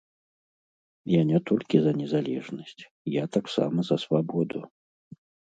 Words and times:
Я 1.11 1.19
не 1.31 1.39
толькі 1.49 1.75
за 1.83 1.93
незалежнасць, 1.99 2.81
я 3.21 3.29
таксама 3.39 3.77
за 3.91 3.97
свабоду. 4.07 4.59